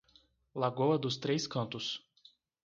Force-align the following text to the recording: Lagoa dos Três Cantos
Lagoa 0.55 0.97
dos 0.97 1.15
Três 1.17 1.45
Cantos 1.45 2.03